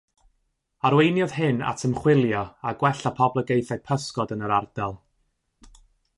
Arweiniodd 0.87 1.35
hyn 1.39 1.61
at 1.71 1.85
ymchwilio 1.89 2.41
a 2.71 2.73
gwella 2.81 3.13
poblogaethau 3.21 3.83
pysgod 3.91 4.35
yn 4.39 4.43
yr 4.49 4.57
ardal. 4.59 4.99